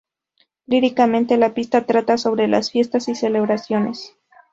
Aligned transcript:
Líricamente, 0.65 1.37
la 1.37 1.53
pista 1.53 1.85
trata 1.85 2.17
sobre 2.17 2.47
las 2.47 2.71
fiestas 2.71 3.07
y 3.07 3.13
celebraciones. 3.13 4.15